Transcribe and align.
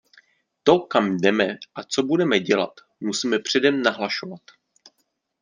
To, 0.63 0.79
kam 0.79 1.17
jdeme 1.17 1.57
a 1.75 1.83
co 1.83 2.03
budeme 2.03 2.39
dělat, 2.39 2.71
musíme 2.99 3.39
předem 3.39 3.81
nahlašovat. 3.81 4.41